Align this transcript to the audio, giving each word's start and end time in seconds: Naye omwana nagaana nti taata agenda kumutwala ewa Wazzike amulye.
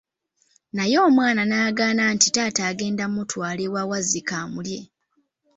Naye 0.75 0.97
omwana 1.07 1.41
nagaana 1.45 2.03
nti 2.13 2.27
taata 2.35 2.61
agenda 2.71 3.03
kumutwala 3.07 3.61
ewa 3.67 3.81
Wazzike 3.89 4.33
amulye. 4.43 4.79